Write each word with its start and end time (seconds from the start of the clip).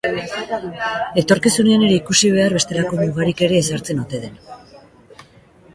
Etorkizunean 1.21 1.83
ikusi 1.97 2.33
behar, 2.37 2.57
bestelako 2.59 3.01
mugarik 3.03 3.45
ere 3.49 3.61
ezartzen 3.65 4.03
ote 4.07 4.23
den. 4.27 4.43